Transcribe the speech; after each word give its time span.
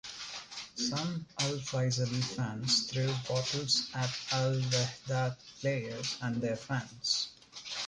Some 0.77 1.27
Al-Faisaly 1.41 2.21
fans 2.35 2.87
threw 2.87 3.05
bottles 3.29 3.87
at 3.93 4.09
Al-Wehdat 4.31 5.35
players 5.59 6.17
and 6.23 6.37
their 6.37 6.55
fans. 6.55 7.27